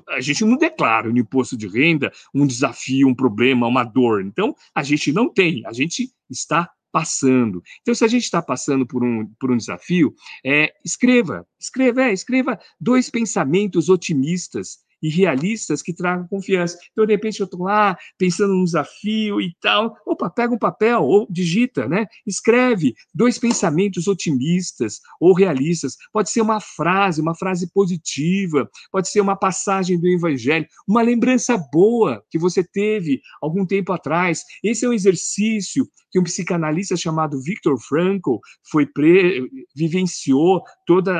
a 0.08 0.20
gente 0.20 0.44
não 0.44 0.56
declara 0.56 1.08
no 1.08 1.18
imposto 1.18 1.56
de 1.56 1.68
renda 1.68 2.12
um 2.34 2.44
desafio, 2.44 3.06
um 3.06 3.14
problema, 3.14 3.68
uma 3.68 3.84
dor. 3.84 4.20
Então, 4.20 4.54
a 4.74 4.82
gente 4.82 5.12
não 5.12 5.32
tem, 5.32 5.64
a 5.64 5.72
gente 5.72 6.10
está 6.28 6.68
passando. 6.90 7.62
Então, 7.82 7.94
se 7.94 8.04
a 8.04 8.08
gente 8.08 8.22
está 8.22 8.40
passando 8.40 8.86
por 8.86 9.02
um, 9.02 9.26
por 9.38 9.50
um 9.50 9.56
desafio, 9.56 10.14
é, 10.44 10.72
escreva, 10.84 11.46
escreva, 11.58 12.02
é, 12.04 12.12
escreva 12.12 12.58
dois 12.80 13.10
pensamentos 13.10 13.88
otimistas 13.88 14.78
e 15.04 15.10
realistas 15.10 15.82
que 15.82 15.92
tragam 15.92 16.26
confiança. 16.26 16.78
Então, 16.90 17.04
de 17.04 17.12
repente, 17.12 17.38
eu 17.38 17.44
estou 17.44 17.64
lá 17.64 17.94
pensando 18.16 18.54
num 18.54 18.64
desafio 18.64 19.38
e 19.38 19.54
tal. 19.60 19.94
Opa, 20.06 20.30
pega 20.30 20.54
um 20.54 20.58
papel 20.58 21.02
ou 21.02 21.26
digita, 21.28 21.86
né? 21.86 22.06
Escreve 22.26 22.94
dois 23.14 23.38
pensamentos 23.38 24.08
otimistas 24.08 25.00
ou 25.20 25.34
realistas. 25.34 25.98
Pode 26.10 26.30
ser 26.30 26.40
uma 26.40 26.58
frase, 26.58 27.20
uma 27.20 27.34
frase 27.34 27.70
positiva, 27.70 28.66
pode 28.90 29.10
ser 29.10 29.20
uma 29.20 29.36
passagem 29.36 30.00
do 30.00 30.08
Evangelho, 30.08 30.66
uma 30.88 31.02
lembrança 31.02 31.58
boa 31.70 32.24
que 32.30 32.38
você 32.38 32.64
teve 32.64 33.20
algum 33.42 33.66
tempo 33.66 33.92
atrás. 33.92 34.42
Esse 34.62 34.86
é 34.86 34.88
um 34.88 34.94
exercício 34.94 35.86
que 36.14 36.18
um 36.20 36.22
psicanalista 36.22 36.96
chamado 36.96 37.42
Viktor 37.42 37.76
Frankl 37.76 38.36
foi 38.70 38.86
pre... 38.86 39.50
vivenciou 39.74 40.62
todos 40.86 41.12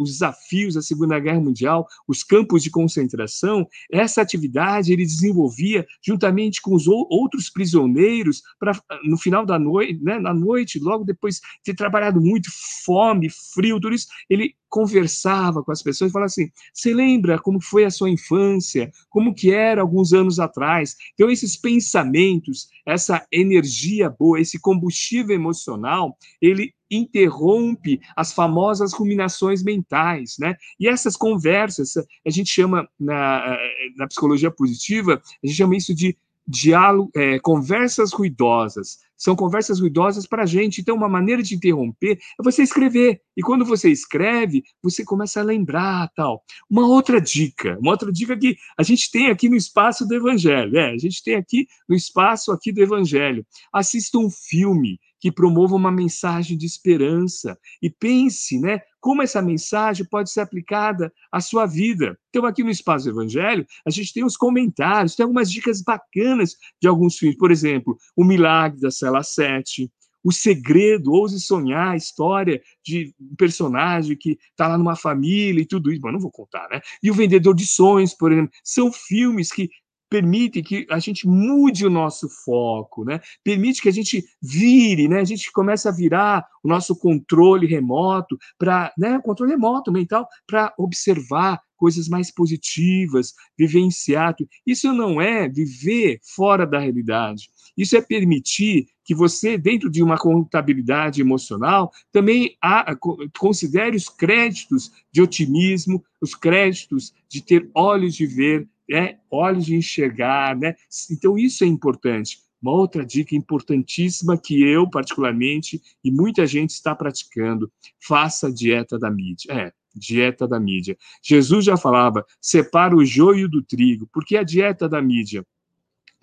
os 0.00 0.12
desafios 0.12 0.72
da 0.72 0.80
Segunda 0.80 1.20
Guerra 1.20 1.38
Mundial, 1.38 1.86
os 2.08 2.24
campos 2.24 2.62
de 2.62 2.70
concentração. 2.70 3.68
Essa 3.92 4.22
atividade 4.22 4.90
ele 4.90 5.04
desenvolvia 5.04 5.86
juntamente 6.02 6.62
com 6.62 6.74
os 6.74 6.88
outros 6.88 7.50
prisioneiros 7.50 8.40
para 8.58 8.72
no 9.04 9.18
final 9.18 9.44
da 9.44 9.58
noite, 9.58 10.02
né, 10.02 10.18
na 10.18 10.32
noite, 10.32 10.80
logo 10.80 11.04
depois 11.04 11.34
de 11.34 11.40
ter 11.64 11.74
trabalhado 11.74 12.18
muito, 12.18 12.48
fome, 12.86 13.28
frio, 13.52 13.78
tudo 13.78 13.94
isso, 13.94 14.06
ele 14.30 14.54
conversava 14.68 15.62
com 15.62 15.72
as 15.72 15.82
pessoas 15.82 16.10
e 16.10 16.12
falava 16.12 16.26
assim: 16.26 16.50
"Você 16.72 16.92
lembra 16.94 17.38
como 17.38 17.60
foi 17.60 17.84
a 17.84 17.90
sua 17.90 18.10
infância? 18.10 18.90
Como 19.08 19.34
que 19.34 19.52
era 19.52 19.80
alguns 19.80 20.12
anos 20.12 20.38
atrás?". 20.38 20.96
Então 21.14 21.30
esses 21.30 21.56
pensamentos, 21.56 22.68
essa 22.86 23.26
energia 23.32 24.08
boa, 24.10 24.40
esse 24.40 24.58
combustível 24.60 25.34
emocional, 25.34 26.16
ele 26.40 26.72
interrompe 26.90 28.00
as 28.16 28.32
famosas 28.32 28.92
ruminações 28.92 29.62
mentais, 29.62 30.36
né? 30.38 30.56
E 30.80 30.88
essas 30.88 31.16
conversas, 31.16 31.94
a 31.96 32.30
gente 32.30 32.48
chama 32.48 32.88
na, 32.98 33.58
na 33.96 34.06
psicologia 34.06 34.50
positiva, 34.50 35.20
a 35.42 35.46
gente 35.46 35.56
chama 35.56 35.76
isso 35.76 35.94
de 35.94 36.16
diálogo, 36.48 37.10
é, 37.14 37.38
conversas 37.38 38.10
ruidosas. 38.10 38.96
São 39.16 39.36
conversas 39.36 39.80
ruidosas 39.80 40.26
para 40.26 40.44
a 40.44 40.46
gente. 40.46 40.80
Então, 40.80 40.96
uma 40.96 41.08
maneira 41.08 41.42
de 41.42 41.54
interromper 41.54 42.18
é 42.40 42.42
você 42.42 42.62
escrever. 42.62 43.20
E 43.36 43.42
quando 43.42 43.64
você 43.64 43.90
escreve, 43.90 44.62
você 44.82 45.04
começa 45.04 45.40
a 45.40 45.44
lembrar 45.44 46.08
tal. 46.16 46.42
Uma 46.70 46.86
outra 46.86 47.20
dica, 47.20 47.76
uma 47.80 47.90
outra 47.90 48.10
dica 48.10 48.38
que 48.38 48.56
a 48.78 48.82
gente 48.82 49.10
tem 49.10 49.28
aqui 49.28 49.48
no 49.48 49.56
espaço 49.56 50.06
do 50.06 50.14
Evangelho. 50.14 50.78
É, 50.78 50.92
a 50.92 50.98
gente 50.98 51.22
tem 51.22 51.34
aqui 51.34 51.66
no 51.88 51.94
espaço 51.94 52.50
aqui 52.52 52.72
do 52.72 52.80
Evangelho. 52.80 53.44
Assista 53.72 54.18
um 54.18 54.30
filme 54.30 54.98
que 55.20 55.32
promova 55.32 55.74
uma 55.74 55.90
mensagem 55.90 56.56
de 56.56 56.66
esperança 56.66 57.58
e 57.82 57.90
pense, 57.90 58.58
né, 58.58 58.80
como 59.00 59.22
essa 59.22 59.40
mensagem 59.40 60.06
pode 60.06 60.30
ser 60.30 60.40
aplicada 60.40 61.12
à 61.30 61.40
sua 61.40 61.66
vida. 61.66 62.18
Então, 62.30 62.44
aqui 62.44 62.62
no 62.62 62.70
Espaço 62.70 63.04
do 63.04 63.10
Evangelho, 63.10 63.66
a 63.86 63.90
gente 63.90 64.12
tem 64.12 64.24
os 64.24 64.36
comentários, 64.36 65.14
tem 65.14 65.24
algumas 65.24 65.50
dicas 65.50 65.82
bacanas 65.82 66.56
de 66.80 66.88
alguns 66.88 67.16
filmes. 67.16 67.38
Por 67.38 67.50
exemplo, 67.50 67.96
O 68.16 68.24
Milagre 68.24 68.80
da 68.80 68.90
Cela 68.90 69.22
7, 69.22 69.90
O 70.22 70.32
Segredo, 70.32 71.12
Ouse 71.12 71.40
Sonhar, 71.40 71.92
a 71.92 71.96
história 71.96 72.60
de 72.84 73.14
um 73.20 73.36
personagem 73.36 74.16
que 74.16 74.38
está 74.50 74.68
lá 74.68 74.76
numa 74.76 74.96
família 74.96 75.62
e 75.62 75.66
tudo 75.66 75.92
isso. 75.92 76.00
Mas 76.02 76.12
não 76.12 76.20
vou 76.20 76.30
contar, 76.30 76.68
né? 76.70 76.80
E 77.02 77.10
O 77.10 77.14
Vendedor 77.14 77.54
de 77.54 77.66
Sonhos, 77.66 78.14
por 78.14 78.32
exemplo. 78.32 78.50
São 78.64 78.92
filmes 78.92 79.50
que 79.50 79.70
permite 80.08 80.62
que 80.62 80.86
a 80.90 80.98
gente 80.98 81.26
mude 81.26 81.86
o 81.86 81.90
nosso 81.90 82.28
foco, 82.44 83.04
né? 83.04 83.20
Permite 83.44 83.82
que 83.82 83.88
a 83.88 83.92
gente 83.92 84.24
vire, 84.42 85.08
né? 85.08 85.20
A 85.20 85.24
gente 85.24 85.50
começa 85.52 85.88
a 85.88 85.92
virar 85.92 86.46
o 86.62 86.68
nosso 86.68 86.96
controle 86.96 87.66
remoto 87.66 88.38
para, 88.58 88.92
né? 88.96 89.20
Controle 89.22 89.52
remoto 89.52 89.92
mental 89.92 90.26
para 90.46 90.72
observar 90.78 91.60
coisas 91.76 92.08
mais 92.08 92.30
positivas, 92.30 93.32
vivenciar. 93.56 94.34
Isso 94.66 94.92
não 94.92 95.20
é 95.20 95.48
viver 95.48 96.18
fora 96.34 96.66
da 96.66 96.78
realidade. 96.78 97.48
Isso 97.76 97.96
é 97.96 98.02
permitir 98.02 98.88
que 99.04 99.14
você, 99.14 99.56
dentro 99.56 99.88
de 99.88 100.02
uma 100.02 100.18
contabilidade 100.18 101.20
emocional, 101.20 101.92
também 102.12 102.56
há, 102.60 102.94
considere 103.38 103.96
os 103.96 104.08
créditos 104.08 104.90
de 105.12 105.22
otimismo, 105.22 106.04
os 106.20 106.34
créditos 106.34 107.14
de 107.28 107.40
ter 107.40 107.70
olhos 107.74 108.14
de 108.14 108.26
ver, 108.26 108.68
né, 108.88 109.18
olhos 109.30 109.66
de 109.66 109.76
enxergar, 109.76 110.56
né? 110.56 110.74
Então 111.10 111.38
isso 111.38 111.64
é 111.64 111.66
importante. 111.66 112.38
Uma 112.60 112.72
outra 112.72 113.04
dica 113.04 113.36
importantíssima 113.36 114.36
que 114.36 114.62
eu 114.62 114.88
particularmente 114.88 115.80
e 116.02 116.10
muita 116.10 116.46
gente 116.46 116.70
está 116.70 116.94
praticando: 116.94 117.70
faça 118.00 118.48
a 118.48 118.52
dieta 118.52 118.98
da 118.98 119.10
mídia. 119.10 119.52
É, 119.52 119.72
dieta 119.94 120.46
da 120.46 120.58
mídia. 120.58 120.96
Jesus 121.22 121.64
já 121.64 121.76
falava: 121.76 122.24
separa 122.40 122.96
o 122.96 123.04
joio 123.04 123.48
do 123.48 123.62
trigo, 123.62 124.08
porque 124.12 124.36
a 124.36 124.42
dieta 124.42 124.88
da 124.88 125.00
mídia 125.00 125.44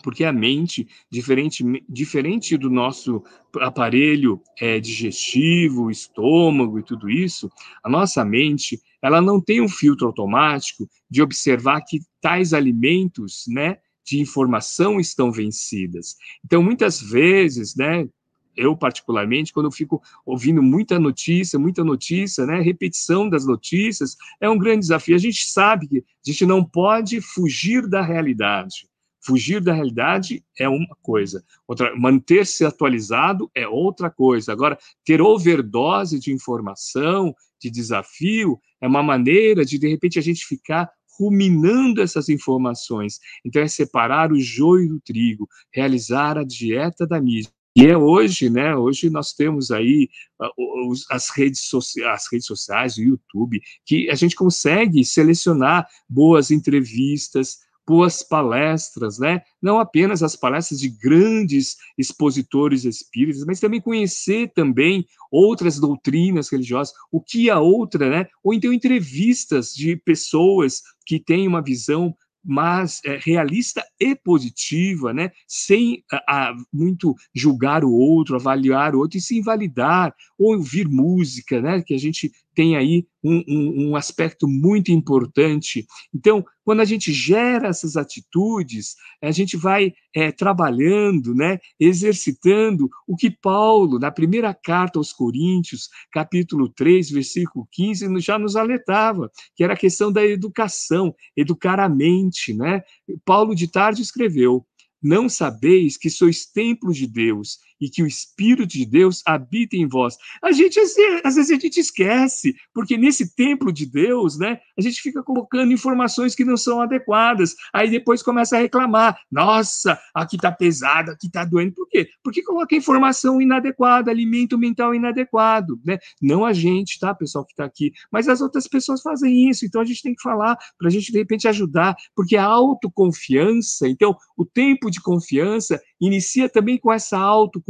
porque 0.05 0.23
a 0.23 0.31
mente, 0.31 0.87
diferente, 1.09 1.63
diferente 1.89 2.55
do 2.57 2.69
nosso 2.69 3.23
aparelho 3.55 4.39
é, 4.61 4.79
digestivo, 4.79 5.89
estômago 5.89 6.77
e 6.77 6.83
tudo 6.83 7.09
isso, 7.09 7.49
a 7.83 7.89
nossa 7.89 8.23
mente, 8.23 8.79
ela 9.01 9.19
não 9.19 9.41
tem 9.41 9.61
um 9.61 9.67
filtro 9.67 10.05
automático 10.05 10.87
de 11.09 11.23
observar 11.23 11.81
que 11.81 12.01
tais 12.21 12.53
alimentos, 12.53 13.45
né, 13.47 13.79
de 14.05 14.19
informação 14.19 14.99
estão 14.99 15.31
vencidas. 15.31 16.15
Então, 16.45 16.61
muitas 16.61 17.01
vezes, 17.01 17.75
né, 17.75 18.07
eu 18.55 18.77
particularmente, 18.77 19.51
quando 19.51 19.65
eu 19.65 19.71
fico 19.71 20.03
ouvindo 20.23 20.61
muita 20.61 20.99
notícia, 20.99 21.57
muita 21.57 21.83
notícia, 21.83 22.45
né, 22.45 22.61
repetição 22.61 23.27
das 23.27 23.43
notícias, 23.43 24.15
é 24.39 24.47
um 24.47 24.59
grande 24.59 24.81
desafio. 24.81 25.15
A 25.15 25.19
gente 25.19 25.47
sabe 25.47 25.87
que 25.87 25.97
a 25.97 26.31
gente 26.31 26.45
não 26.45 26.63
pode 26.63 27.19
fugir 27.21 27.89
da 27.89 28.03
realidade. 28.03 28.87
Fugir 29.25 29.59
da 29.59 29.73
realidade 29.73 30.43
é 30.59 30.69
uma 30.69 30.95
coisa, 31.01 31.43
outra, 31.67 31.95
manter-se 31.95 32.63
atualizado 32.63 33.49
é 33.55 33.67
outra 33.67 34.09
coisa. 34.09 34.51
Agora, 34.51 34.77
ter 35.03 35.19
overdose 35.19 36.19
de 36.19 36.31
informação, 36.31 37.33
de 37.59 37.71
desafio, 37.71 38.59
é 38.79 38.87
uma 38.87 39.01
maneira 39.01 39.65
de, 39.65 39.79
de 39.79 39.87
repente, 39.87 40.19
a 40.19 40.21
gente 40.21 40.45
ficar 40.45 40.89
ruminando 41.17 42.01
essas 42.01 42.29
informações. 42.29 43.19
Então, 43.43 43.61
é 43.61 43.67
separar 43.67 44.31
o 44.31 44.39
joio 44.39 44.89
do 44.89 44.99
trigo, 44.99 45.47
realizar 45.73 46.37
a 46.37 46.43
dieta 46.43 47.07
da 47.07 47.19
mídia. 47.19 47.49
E 47.75 47.85
é 47.87 47.97
hoje, 47.97 48.49
né? 48.49 48.73
Hoje 48.75 49.09
nós 49.09 49.33
temos 49.33 49.69
aí 49.69 50.07
uh, 50.39 50.93
as 51.11 51.29
redes, 51.29 51.69
as 52.05 52.31
redes 52.31 52.45
sociais, 52.45 52.95
o 52.95 53.01
YouTube, 53.01 53.59
que 53.85 54.09
a 54.09 54.15
gente 54.15 54.35
consegue 54.35 55.03
selecionar 55.03 55.85
boas 56.07 56.51
entrevistas, 56.51 57.57
boas 57.87 58.23
palestras, 58.23 59.19
né? 59.19 59.41
Não 59.61 59.79
apenas 59.79 60.23
as 60.23 60.35
palestras 60.35 60.79
de 60.79 60.89
grandes 60.89 61.77
expositores 61.97 62.83
espíritas, 62.83 63.45
mas 63.45 63.59
também 63.59 63.79
conhecer 63.79 64.51
também 64.53 65.05
outras 65.31 65.79
doutrinas 65.79 66.49
religiosas, 66.49 66.93
o 67.11 67.21
que 67.21 67.49
a 67.49 67.59
outra, 67.59 68.09
né? 68.09 68.27
Ou 68.43 68.53
então 68.53 68.73
entrevistas 68.73 69.73
de 69.73 69.95
pessoas 69.95 70.81
que 71.05 71.19
têm 71.19 71.47
uma 71.47 71.61
visão 71.61 72.15
mas 72.47 73.01
é, 73.03 73.17
realista 73.17 73.83
e 73.99 74.15
positiva, 74.15 75.11
né? 75.11 75.31
sem 75.47 76.03
a, 76.11 76.49
a, 76.49 76.55
muito 76.71 77.15
julgar 77.33 77.83
o 77.83 77.91
outro, 77.91 78.35
avaliar 78.35 78.93
o 78.93 78.99
outro, 78.99 79.17
e 79.17 79.21
se 79.21 79.35
invalidar, 79.35 80.13
ou 80.37 80.55
ouvir 80.55 80.87
música, 80.87 81.59
né? 81.59 81.81
que 81.81 81.95
a 81.95 81.97
gente 81.97 82.31
tem 82.55 82.77
aí 82.77 83.05
um, 83.23 83.43
um, 83.47 83.89
um, 83.89 83.95
aspecto 83.95 84.47
muito 84.47 84.91
importante. 84.91 85.85
Então, 86.13 86.43
quando 86.63 86.79
a 86.79 86.85
gente 86.85 87.11
gera 87.11 87.67
essas 87.67 87.97
atitudes, 87.97 88.95
a 89.21 89.31
gente 89.31 89.57
vai 89.57 89.93
é, 90.15 90.31
trabalhando, 90.31 91.35
né, 91.35 91.59
exercitando 91.79 92.89
o 93.05 93.15
que 93.15 93.29
Paulo, 93.29 93.99
na 93.99 94.09
primeira 94.09 94.53
carta 94.53 94.97
aos 94.97 95.11
Coríntios, 95.11 95.89
capítulo 96.11 96.69
3, 96.69 97.11
versículo 97.11 97.67
15, 97.71 98.19
já 98.21 98.39
nos 98.39 98.55
alertava, 98.55 99.29
que 99.55 99.63
era 99.63 99.73
a 99.73 99.77
questão 99.77 100.11
da 100.11 100.25
educação, 100.25 101.13
educar 101.35 101.79
a 101.79 101.89
mente. 101.89 102.53
Né? 102.53 102.81
Paulo 103.25 103.53
de 103.53 103.67
tarde 103.67 104.01
escreveu: 104.01 104.65
Não 105.03 105.27
sabeis 105.27 105.97
que 105.97 106.09
sois 106.09 106.45
templos 106.45 106.95
de 106.95 107.05
Deus 107.05 107.59
e 107.79 107.89
que 107.89 108.03
o 108.03 108.07
Espírito 108.07 108.65
de 108.65 108.85
Deus 108.85 109.21
habita 109.25 109.75
em 109.75 109.87
vós. 109.87 110.17
A 110.41 110.51
gente, 110.51 110.79
às 110.79 110.95
vezes, 111.35 111.51
a 111.51 111.59
gente 111.59 111.79
esquece, 111.79 112.55
porque 112.73 112.97
nesse 112.97 113.35
templo 113.35 113.71
de 113.71 113.85
Deus, 113.85 114.37
né, 114.37 114.59
a 114.77 114.81
gente 114.81 115.01
fica 115.01 115.23
colocando 115.23 115.71
informações 115.71 116.35
que 116.35 116.45
não 116.45 116.57
são 116.57 116.81
adequadas, 116.81 117.55
aí 117.73 117.89
depois 117.89 118.21
começa 118.21 118.57
a 118.57 118.59
reclamar, 118.59 119.17
nossa, 119.31 119.99
aqui 120.13 120.37
tá 120.37 120.51
pesado, 120.51 121.11
aqui 121.11 121.29
tá 121.29 121.43
doendo, 121.43 121.73
por 121.73 121.87
quê? 121.87 122.07
Porque 122.23 122.43
coloca 122.43 122.75
informação 122.75 123.41
inadequada, 123.41 124.11
alimento 124.11 124.57
mental 124.57 124.93
inadequado, 124.93 125.79
né? 125.85 125.97
Não 126.21 126.45
a 126.45 126.53
gente, 126.53 126.99
tá, 126.99 127.13
pessoal 127.13 127.45
que 127.45 127.53
está 127.53 127.65
aqui, 127.65 127.91
mas 128.11 128.27
as 128.27 128.41
outras 128.41 128.67
pessoas 128.67 129.01
fazem 129.01 129.49
isso, 129.49 129.65
então 129.65 129.81
a 129.81 129.85
gente 129.85 130.01
tem 130.01 130.15
que 130.15 130.21
falar 130.21 130.57
para 130.77 130.87
a 130.87 130.91
gente, 130.91 131.11
de 131.11 131.17
repente, 131.17 131.47
ajudar, 131.47 131.95
porque 132.15 132.35
a 132.35 132.45
autoconfiança, 132.45 133.87
então, 133.87 134.15
o 134.37 134.45
tempo 134.45 134.89
de 134.89 135.01
confiança 135.01 135.79
inicia 135.99 136.49
também 136.49 136.77
com 136.77 136.91
essa 136.91 137.17
autoconfiança, 137.17 137.64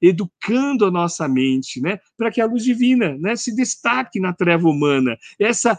educando 0.00 0.86
a 0.86 0.90
nossa 0.90 1.28
mente, 1.28 1.80
né, 1.80 1.98
para 2.16 2.30
que 2.30 2.40
a 2.40 2.46
luz 2.46 2.64
divina, 2.64 3.16
né, 3.18 3.36
se 3.36 3.54
destaque 3.54 4.20
na 4.20 4.32
treva 4.32 4.68
humana. 4.68 5.16
Essa 5.38 5.78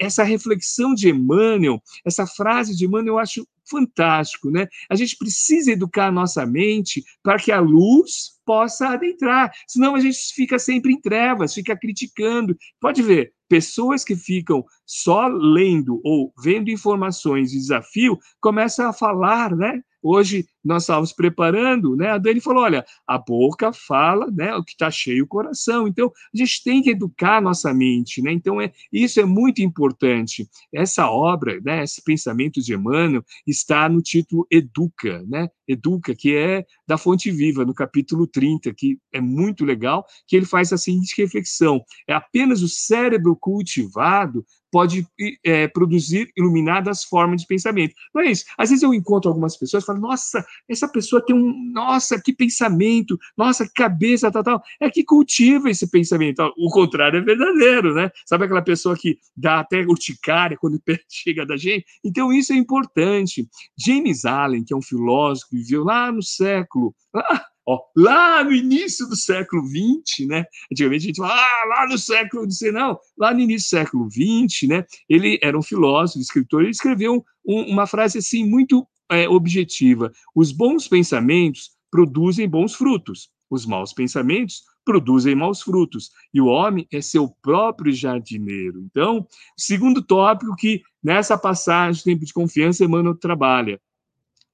essa 0.00 0.22
reflexão 0.22 0.94
de 0.94 1.08
Emmanuel, 1.08 1.82
essa 2.04 2.26
frase 2.26 2.76
de 2.76 2.84
Emmanuel 2.84 3.14
eu 3.14 3.18
acho 3.18 3.46
fantástico, 3.68 4.50
né? 4.50 4.66
A 4.90 4.94
gente 4.94 5.16
precisa 5.16 5.72
educar 5.72 6.08
a 6.08 6.12
nossa 6.12 6.44
mente 6.46 7.02
para 7.22 7.38
que 7.38 7.50
a 7.50 7.60
luz 7.60 8.34
possa 8.44 8.88
adentrar, 8.88 9.50
senão 9.66 9.94
a 9.94 10.00
gente 10.00 10.18
fica 10.34 10.58
sempre 10.58 10.92
em 10.92 11.00
trevas, 11.00 11.54
fica 11.54 11.76
criticando. 11.76 12.56
Pode 12.78 13.02
ver, 13.02 13.32
pessoas 13.48 14.04
que 14.04 14.14
ficam 14.14 14.64
só 14.86 15.28
lendo 15.28 16.00
ou 16.04 16.32
vendo 16.42 16.70
informações 16.70 17.50
de 17.50 17.58
desafio 17.58 18.18
começam 18.40 18.88
a 18.88 18.92
falar, 18.92 19.54
né? 19.56 19.80
Hoje 20.02 20.46
nós 20.64 20.84
estávamos 20.84 21.12
preparando, 21.12 21.94
né? 21.96 22.10
A 22.10 22.18
Dani 22.18 22.40
falou: 22.40 22.62
olha, 22.62 22.84
a 23.06 23.18
boca 23.18 23.72
fala, 23.72 24.30
né? 24.30 24.54
O 24.54 24.64
que 24.64 24.72
está 24.72 24.90
cheio 24.90 25.24
o 25.24 25.28
coração. 25.28 25.86
Então, 25.86 26.10
a 26.32 26.36
gente 26.36 26.62
tem 26.64 26.82
que 26.82 26.90
educar 26.90 27.40
nossa 27.40 27.72
mente, 27.74 28.22
né? 28.22 28.32
Então, 28.32 28.60
é, 28.60 28.72
isso 28.92 29.20
é 29.20 29.24
muito 29.24 29.60
importante. 29.60 30.48
Essa 30.72 31.08
obra, 31.10 31.60
né? 31.60 31.84
Esse 31.84 32.02
pensamento 32.02 32.60
de 32.60 32.74
Emmanuel 32.74 33.22
está 33.46 33.88
no 33.88 34.00
título 34.00 34.46
Educa, 34.50 35.22
né? 35.28 35.48
Educa, 35.68 36.14
que 36.14 36.34
é 36.34 36.64
da 36.86 36.96
Fonte 36.96 37.30
Viva, 37.30 37.64
no 37.64 37.74
capítulo 37.74 38.26
30, 38.26 38.72
que 38.74 38.98
é 39.12 39.20
muito 39.20 39.64
legal, 39.64 40.04
que 40.26 40.36
ele 40.36 40.46
faz 40.46 40.72
a 40.72 40.78
seguinte 40.78 41.14
reflexão: 41.20 41.82
é 42.08 42.14
apenas 42.14 42.62
o 42.62 42.68
cérebro 42.68 43.36
cultivado 43.36 44.44
pode 44.74 45.06
é, 45.44 45.68
produzir 45.68 46.32
iluminadas 46.36 47.04
formas 47.04 47.42
de 47.42 47.46
pensamento. 47.46 47.94
Não 48.12 48.22
é 48.22 48.32
isso. 48.32 48.44
Às 48.58 48.70
vezes 48.70 48.82
eu 48.82 48.92
encontro 48.92 49.30
algumas 49.30 49.56
pessoas 49.56 49.84
e 49.84 49.86
falo, 49.86 50.00
nossa, 50.00 50.44
essa 50.68 50.88
pessoa 50.88 51.24
tem 51.24 51.34
um, 51.34 51.72
nossa, 51.72 52.20
que 52.20 52.32
pensamento, 52.32 53.18
nossa, 53.36 53.66
que 53.66 53.72
cabeça, 53.74 54.30
tal, 54.30 54.42
tal. 54.42 54.62
É 54.80 54.90
que 54.90 55.04
cultiva 55.04 55.70
esse 55.70 55.90
pensamento. 55.90 56.42
O 56.56 56.70
contrário 56.70 57.18
é 57.18 57.22
verdadeiro, 57.22 57.94
né? 57.94 58.10
Sabe 58.26 58.44
aquela 58.44 58.62
pessoa 58.62 58.96
que 58.96 59.18
dá 59.36 59.60
até 59.60 59.80
urticária 59.80 60.56
quando 60.56 60.80
chega 61.08 61.46
da 61.46 61.56
gente? 61.56 61.84
Então 62.04 62.32
isso 62.32 62.52
é 62.52 62.56
importante. 62.56 63.48
James 63.78 64.24
Allen, 64.24 64.64
que 64.64 64.72
é 64.72 64.76
um 64.76 64.82
filósofo 64.82 65.48
viveu 65.52 65.84
lá 65.84 66.10
no 66.10 66.22
século, 66.22 66.94
lá 67.12 67.46
Ó, 67.66 67.80
lá 67.96 68.44
no 68.44 68.52
início 68.52 69.06
do 69.06 69.16
século 69.16 69.62
XX, 69.66 70.26
né? 70.26 70.44
Antigamente 70.70 71.04
a 71.04 71.06
gente 71.06 71.16
fala, 71.16 71.32
ah, 71.32 71.66
lá 71.66 71.86
no 71.88 71.96
século, 71.96 72.46
não 72.46 72.72
não, 72.72 72.98
lá 73.16 73.32
no 73.32 73.40
início 73.40 73.68
do 73.68 73.80
século 73.80 74.10
XX, 74.10 74.68
né? 74.68 74.84
Ele 75.08 75.38
era 75.42 75.58
um 75.58 75.62
filósofo, 75.62 76.20
escritor, 76.20 76.60
ele 76.60 76.72
escreveu 76.72 77.24
um, 77.46 77.62
uma 77.72 77.86
frase 77.86 78.18
assim 78.18 78.46
muito 78.46 78.86
é, 79.10 79.28
objetiva: 79.28 80.12
os 80.34 80.52
bons 80.52 80.88
pensamentos 80.88 81.70
produzem 81.90 82.48
bons 82.48 82.74
frutos, 82.74 83.30
os 83.50 83.66
maus 83.66 83.92
pensamentos 83.92 84.62
produzem 84.84 85.34
maus 85.34 85.62
frutos, 85.62 86.10
e 86.32 86.40
o 86.40 86.46
homem 86.46 86.86
é 86.92 87.00
seu 87.00 87.28
próprio 87.40 87.92
jardineiro. 87.92 88.82
Então, 88.84 89.26
segundo 89.56 90.02
tópico 90.02 90.54
que 90.56 90.82
nessa 91.02 91.38
passagem, 91.38 92.02
tempo 92.02 92.24
de 92.24 92.32
confiança, 92.32 92.84
Emmanuel 92.84 93.14
trabalha, 93.14 93.80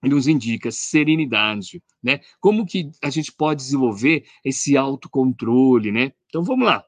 nos 0.03 0.27
indica 0.27 0.71
serenidade, 0.71 1.83
né? 2.03 2.21
Como 2.41 2.65
que 2.65 2.91
a 3.03 3.11
gente 3.11 3.33
pode 3.33 3.63
desenvolver 3.63 4.25
esse 4.45 4.77
autocontrole, 4.77 5.93
né? 5.93 6.13
Então 6.29 6.43
vamos 6.43 6.65
lá. 6.65 6.85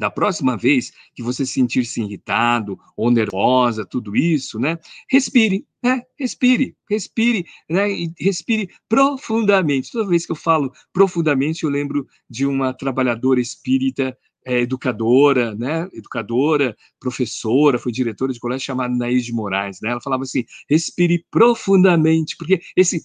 Da 0.00 0.10
próxima 0.10 0.56
vez 0.56 0.90
que 1.14 1.22
você 1.22 1.44
sentir-se 1.44 2.00
irritado 2.00 2.78
ou 2.96 3.10
nervosa, 3.10 3.84
tudo 3.84 4.16
isso, 4.16 4.58
né? 4.58 4.78
Respire, 5.10 5.66
né? 5.82 6.00
Respire, 6.18 6.74
respire, 6.88 7.44
né? 7.68 7.86
Respire 8.18 8.70
profundamente. 8.88 9.92
Toda 9.92 10.08
vez 10.08 10.24
que 10.24 10.32
eu 10.32 10.36
falo 10.36 10.72
profundamente, 10.90 11.64
eu 11.64 11.70
lembro 11.70 12.06
de 12.30 12.46
uma 12.46 12.72
trabalhadora 12.72 13.42
espírita 13.42 14.16
é, 14.42 14.60
educadora, 14.60 15.54
né? 15.54 15.86
Educadora, 15.92 16.74
professora, 16.98 17.78
foi 17.78 17.92
diretora 17.92 18.32
de 18.32 18.40
colégio 18.40 18.64
chamada 18.64 18.96
Naís 18.96 19.26
de 19.26 19.34
Moraes, 19.34 19.80
né? 19.82 19.90
Ela 19.90 20.00
falava 20.00 20.22
assim: 20.22 20.46
respire 20.66 21.26
profundamente, 21.30 22.38
porque 22.38 22.58
esse 22.74 23.02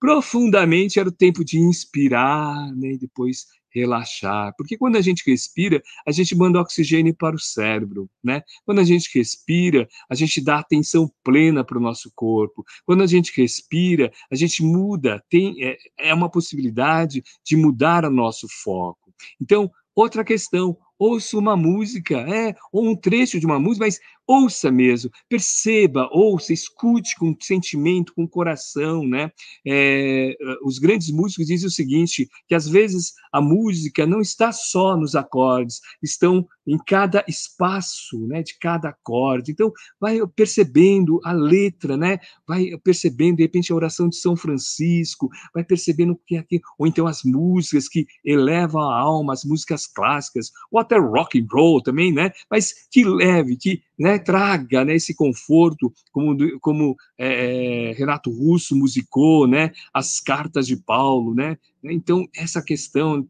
profundamente 0.00 0.98
era 0.98 1.10
o 1.10 1.12
tempo 1.12 1.44
de 1.44 1.58
inspirar, 1.58 2.74
né? 2.74 2.92
E 2.92 2.98
depois 2.98 3.44
relaxar. 3.78 4.54
Porque 4.56 4.76
quando 4.76 4.96
a 4.96 5.00
gente 5.00 5.22
respira, 5.26 5.82
a 6.06 6.12
gente 6.12 6.36
manda 6.36 6.60
oxigênio 6.60 7.14
para 7.14 7.36
o 7.36 7.38
cérebro, 7.38 8.08
né? 8.22 8.42
Quando 8.64 8.80
a 8.80 8.84
gente 8.84 9.10
respira, 9.16 9.88
a 10.08 10.14
gente 10.14 10.40
dá 10.40 10.58
atenção 10.58 11.10
plena 11.24 11.64
para 11.64 11.78
o 11.78 11.80
nosso 11.80 12.10
corpo. 12.14 12.64
Quando 12.84 13.02
a 13.02 13.06
gente 13.06 13.32
respira, 13.36 14.12
a 14.30 14.34
gente 14.34 14.62
muda, 14.62 15.22
tem 15.28 15.56
é, 15.64 15.76
é 15.98 16.14
uma 16.14 16.30
possibilidade 16.30 17.22
de 17.44 17.56
mudar 17.56 18.04
o 18.04 18.10
nosso 18.10 18.46
foco. 18.62 19.12
Então, 19.40 19.70
outra 19.94 20.24
questão, 20.24 20.76
ouça 20.98 21.38
uma 21.38 21.56
música, 21.56 22.18
é, 22.18 22.54
ou 22.72 22.88
um 22.88 22.96
trecho 22.96 23.38
de 23.38 23.46
uma 23.46 23.58
música, 23.58 23.86
mas 23.86 24.00
ouça 24.28 24.70
mesmo, 24.70 25.10
perceba, 25.26 26.06
ouça, 26.12 26.52
escute 26.52 27.16
com 27.16 27.34
sentimento, 27.40 28.12
com 28.14 28.28
coração, 28.28 29.02
né? 29.06 29.32
É, 29.66 30.36
os 30.62 30.78
grandes 30.78 31.10
músicos 31.10 31.46
dizem 31.46 31.66
o 31.66 31.70
seguinte, 31.70 32.28
que 32.46 32.54
às 32.54 32.68
vezes 32.68 33.14
a 33.32 33.40
música 33.40 34.06
não 34.06 34.20
está 34.20 34.52
só 34.52 34.94
nos 34.94 35.14
acordes, 35.14 35.80
estão 36.02 36.46
em 36.66 36.76
cada 36.86 37.24
espaço, 37.26 38.26
né, 38.26 38.42
de 38.42 38.58
cada 38.58 38.90
acorde. 38.90 39.52
Então, 39.52 39.72
vai 39.98 40.18
percebendo 40.36 41.18
a 41.24 41.32
letra, 41.32 41.96
né? 41.96 42.18
Vai 42.46 42.66
percebendo 42.84 43.36
de 43.36 43.42
repente 43.44 43.72
a 43.72 43.76
oração 43.76 44.08
de 44.08 44.16
São 44.16 44.36
Francisco, 44.36 45.30
vai 45.54 45.64
percebendo 45.64 46.12
o 46.12 46.20
que 46.26 46.36
é 46.36 46.40
aqui, 46.40 46.60
ou 46.78 46.86
então 46.86 47.06
as 47.06 47.22
músicas 47.24 47.88
que 47.88 48.06
elevam 48.22 48.82
a 48.82 49.00
alma, 49.00 49.32
as 49.32 49.44
músicas 49.44 49.86
clássicas, 49.86 50.50
ou 50.70 50.78
até 50.78 50.98
rock 50.98 51.40
and 51.40 51.46
roll 51.50 51.82
também, 51.82 52.12
né? 52.12 52.30
Mas 52.50 52.74
que 52.90 53.02
leve, 53.02 53.56
que 53.56 53.80
né, 53.98 54.18
traga 54.18 54.84
né, 54.84 54.94
esse 54.94 55.14
conforto, 55.14 55.92
como, 56.12 56.36
como 56.60 56.96
é, 57.18 57.94
Renato 57.96 58.30
Russo 58.30 58.76
musicou, 58.76 59.46
né, 59.46 59.72
as 59.92 60.20
cartas 60.20 60.66
de 60.66 60.76
Paulo, 60.76 61.34
né? 61.34 61.56
Então, 61.84 62.26
essa 62.34 62.62
questão, 62.62 63.26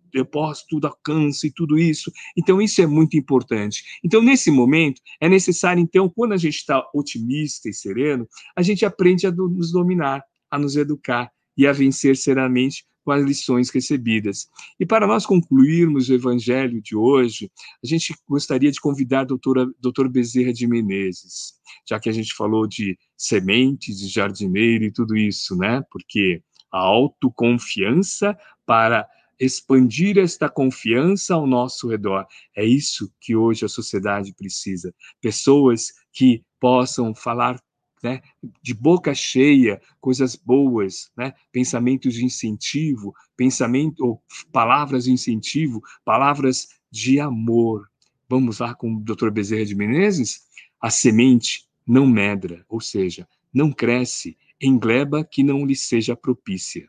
tudo 0.69 0.87
alcanço 0.87 1.47
e 1.47 1.51
tudo 1.51 1.79
isso. 1.79 2.11
Então, 2.37 2.63
isso 2.63 2.81
é 2.81 2.87
muito 2.87 3.17
importante. 3.17 3.83
Então, 4.03 4.23
nesse 4.23 4.51
momento, 4.51 5.01
é 5.21 5.29
necessário, 5.29 5.81
então, 5.81 6.09
quando 6.09 6.33
a 6.33 6.37
gente 6.37 6.57
está 6.57 6.83
otimista 6.95 7.69
e 7.69 7.75
sereno, 7.75 8.27
a 8.57 8.63
gente 8.63 8.85
aprende 8.87 9.27
a 9.27 9.31
nos 9.31 9.71
dominar, 9.71 10.23
a 10.51 10.59
nos 10.59 10.77
educar 10.77 11.31
e 11.57 11.67
a 11.67 11.73
vencer 11.73 12.17
seriamente 12.17 12.87
com 13.09 13.13
as 13.13 13.25
lições 13.25 13.71
recebidas. 13.71 14.51
E 14.79 14.85
para 14.85 15.07
nós 15.07 15.25
concluirmos 15.25 16.11
o 16.11 16.15
evangelho 16.15 16.79
de 16.83 16.95
hoje, 16.95 17.51
a 17.83 17.87
gente 17.87 18.15
gostaria 18.29 18.71
de 18.71 18.79
convidar 18.79 19.23
o 19.23 19.29
doutor, 19.29 19.75
doutor 19.81 20.11
Bezerra 20.11 20.53
de 20.53 20.67
Menezes, 20.67 21.55
já 21.89 21.99
que 21.99 22.11
a 22.11 22.13
gente 22.13 22.35
falou 22.35 22.67
de 22.67 22.99
sementes, 23.17 23.99
de 23.99 24.09
jardineiro 24.09 24.85
e 24.85 24.93
tudo 24.93 25.17
isso, 25.17 25.57
né? 25.57 25.83
Porque 25.91 26.43
a 26.71 26.81
autoconfiança 26.81 28.37
para 28.67 29.09
expandir 29.41 30.19
esta 30.19 30.51
confiança 30.51 31.35
ao 31.35 31.47
nosso 31.47 31.89
redor. 31.89 32.27
É 32.55 32.63
isso 32.63 33.11
que 33.19 33.35
hoje 33.35 33.65
a 33.65 33.71
sociedade 33.71 34.35
precisa. 34.35 34.95
Pessoas 35.19 35.93
que 36.13 36.45
possam 36.61 37.15
falar 37.15 37.59
né, 38.03 38.21
de 38.63 38.75
boca 38.75 39.15
cheia, 39.15 39.81
coisas 40.01 40.37
boas, 40.37 41.11
né, 41.17 41.35
pensamentos 41.53 42.15
de 42.15 42.25
incentivo, 42.25 43.15
pensamento 43.37 44.05
ou 44.05 44.23
palavras 44.53 45.05
de 45.05 45.13
incentivo, 45.13 45.83
palavras 46.05 46.69
de 46.91 47.21
amor. 47.21 47.89
Vamos 48.29 48.59
lá 48.59 48.75
com 48.75 48.95
o 48.95 49.01
Dr. 49.01 49.31
Bezerra 49.31 49.65
de 49.65 49.75
Menezes? 49.75 50.47
A 50.81 50.91
semente 50.91 51.67
não 51.87 52.07
medra, 52.07 52.65
ou 52.69 52.81
seja, 52.81 53.27
não 53.53 53.73
cresce 53.73 54.37
em 54.61 54.79
gleba 54.79 55.25
que 55.25 55.43
não 55.43 55.65
lhe 55.65 55.77
seja 55.77 56.17
propícia. 56.17 56.89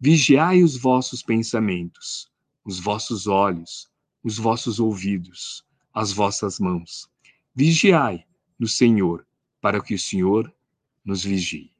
Vigiai 0.00 0.62
os 0.62 0.76
vossos 0.76 1.22
pensamentos, 1.22 2.30
os 2.64 2.80
vossos 2.80 3.26
olhos, 3.26 3.88
os 4.22 4.36
vossos 4.36 4.80
ouvidos, 4.80 5.64
as 5.94 6.12
vossas 6.12 6.58
mãos. 6.58 7.08
Vigiai 7.54 8.24
no 8.58 8.66
Senhor 8.66 9.26
para 9.62 9.80
que 9.80 9.94
o 9.94 9.98
Senhor 9.98 10.52
nos 11.04 11.24
vigie. 11.24 11.72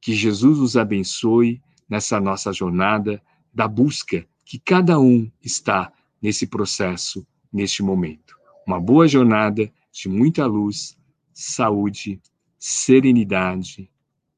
Que 0.00 0.14
Jesus 0.14 0.58
nos 0.58 0.76
abençoe 0.76 1.62
nessa 1.86 2.18
nossa 2.18 2.50
jornada 2.50 3.22
da 3.52 3.68
busca 3.68 4.26
que 4.44 4.58
cada 4.58 4.98
um 4.98 5.30
está 5.42 5.92
nesse 6.20 6.46
processo, 6.46 7.26
neste 7.52 7.82
momento. 7.82 8.36
Uma 8.66 8.80
boa 8.80 9.06
jornada 9.06 9.70
de 9.92 10.08
muita 10.08 10.46
luz, 10.46 10.98
saúde, 11.32 12.20
serenidade, 12.58 13.90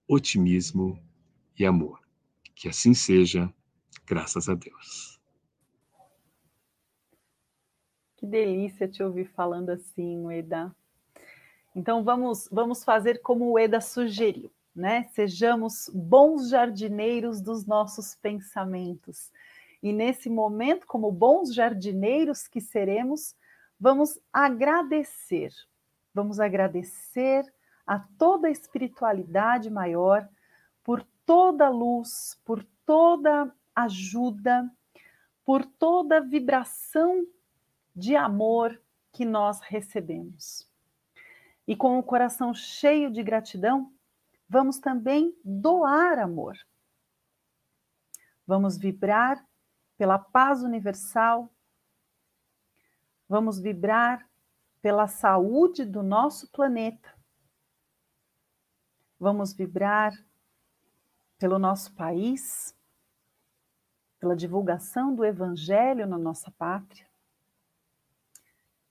otimismo 0.09 0.99
e 1.57 1.64
amor. 1.64 2.01
Que 2.55 2.68
assim 2.68 2.95
seja, 2.95 3.53
graças 4.05 4.49
a 4.49 4.55
Deus. 4.55 5.21
Que 8.16 8.27
delícia 8.27 8.88
te 8.88 9.03
ouvir 9.03 9.31
falando 9.35 9.71
assim, 9.71 10.18
Ueda. 10.18 10.75
Então 11.74 12.04
vamos, 12.04 12.48
vamos 12.52 12.85
fazer 12.85 13.22
como 13.22 13.50
o 13.50 13.58
Eda 13.58 13.80
sugeriu, 13.80 14.50
né? 14.74 15.08
Sejamos 15.12 15.90
bons 15.92 16.50
jardineiros 16.50 17.40
dos 17.40 17.64
nossos 17.64 18.14
pensamentos. 18.14 19.30
E 19.82 19.92
nesse 19.92 20.28
momento, 20.28 20.87
como 20.87 21.11
bons 21.11 21.54
jardineiros 21.54 22.46
que 22.46 22.61
seremos, 22.61 23.35
vamos 23.80 24.18
agradecer. 24.32 25.52
Vamos 26.14 26.38
agradecer 26.38 27.50
a 27.87 27.98
toda 27.98 28.48
a 28.48 28.50
espiritualidade 28.50 29.70
maior 29.70 30.28
por 30.85 31.04
toda 31.24 31.70
luz, 31.70 32.38
por 32.44 32.64
toda 32.85 33.52
ajuda, 33.74 34.70
por 35.44 35.64
toda 35.64 36.20
vibração 36.20 37.26
de 37.96 38.14
amor 38.14 38.80
que 39.11 39.24
nós 39.24 39.61
recebemos. 39.61 40.71
E 41.66 41.77
com 41.77 41.98
o 41.98 42.03
coração 42.03 42.53
cheio 42.53 43.11
de 43.11 43.22
gratidão, 43.22 43.92
vamos 44.48 44.79
também 44.79 45.37
doar 45.44 46.18
amor. 46.18 46.57
Vamos 48.46 48.77
vibrar 48.77 49.44
pela 49.96 50.18
paz 50.18 50.62
universal, 50.62 51.48
vamos 53.29 53.61
vibrar 53.61 54.29
pela 54.81 55.07
saúde 55.07 55.85
do 55.85 56.03
nosso 56.03 56.51
planeta, 56.51 57.16
vamos 59.18 59.53
vibrar 59.53 60.12
pelo 61.38 61.59
nosso 61.59 61.92
país, 61.94 62.77
pela 64.18 64.37
divulgação 64.37 65.14
do 65.14 65.25
Evangelho 65.25 66.07
na 66.07 66.16
nossa 66.16 66.51
pátria. 66.53 67.05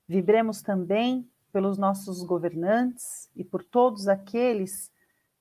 Vibremos 0.05 0.61
também 0.61 1.30
pelos 1.51 1.77
nossos 1.77 2.23
governantes 2.23 3.29
e 3.35 3.43
por 3.43 3.63
todos 3.63 4.07
aqueles 4.07 4.91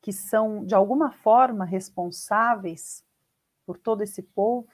que 0.03 0.13
são, 0.13 0.65
de 0.65 0.75
alguma 0.75 1.13
forma, 1.13 1.65
responsáveis 1.65 3.05
por 3.65 3.79
todo 3.79 4.03
esse 4.03 4.23
povo. 4.23 4.69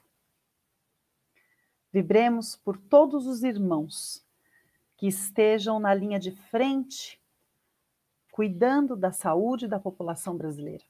Vibremos 1.92 2.56
por 2.56 2.76
todos 2.76 3.26
os 3.26 3.42
irmãos 3.42 4.24
que 4.96 5.06
estejam 5.06 5.78
na 5.78 5.92
linha 5.92 6.18
de 6.18 6.30
frente, 6.30 7.20
cuidando 8.30 8.96
da 8.96 9.12
saúde 9.12 9.66
da 9.68 9.78
população 9.78 10.36
brasileira. 10.36 10.84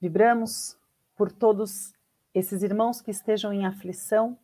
Vibramos 0.00 0.78
por 1.16 1.32
todos 1.32 1.92
esses 2.32 2.62
irmãos 2.62 3.00
que 3.00 3.10
estejam 3.10 3.52
em 3.52 3.66
aflição, 3.66 4.38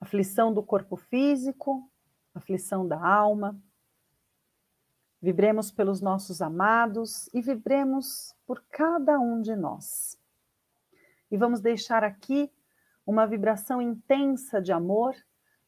aflição 0.00 0.52
do 0.52 0.62
corpo 0.62 0.96
físico, 0.96 1.88
aflição 2.34 2.86
da 2.88 3.04
alma. 3.04 3.60
Vibremos 5.20 5.70
pelos 5.70 6.00
nossos 6.00 6.40
amados 6.40 7.28
e 7.34 7.42
vibremos 7.42 8.34
por 8.46 8.64
cada 8.70 9.20
um 9.20 9.42
de 9.42 9.54
nós. 9.54 10.18
E 11.30 11.36
vamos 11.36 11.60
deixar 11.60 12.02
aqui 12.02 12.50
uma 13.06 13.26
vibração 13.26 13.82
intensa 13.82 14.60
de 14.60 14.72
amor 14.72 15.14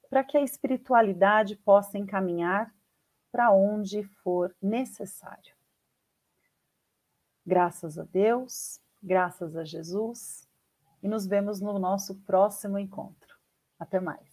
para 0.08 0.24
que 0.24 0.36
a 0.36 0.42
espiritualidade 0.42 1.56
possa 1.56 1.98
encaminhar 1.98 2.74
para 3.30 3.52
onde 3.52 4.02
for 4.22 4.54
necessário. 4.60 5.54
Graças 7.44 7.98
a 7.98 8.04
Deus, 8.04 8.80
graças 9.02 9.56
a 9.56 9.64
Jesus, 9.64 10.48
e 11.02 11.08
nos 11.08 11.26
vemos 11.26 11.60
no 11.60 11.78
nosso 11.78 12.14
próximo 12.20 12.78
encontro. 12.78 13.31
Até 13.82 14.00
mais. 14.00 14.31